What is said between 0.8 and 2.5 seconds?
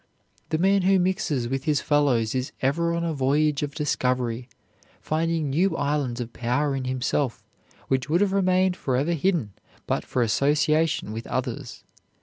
who mixes with his fellows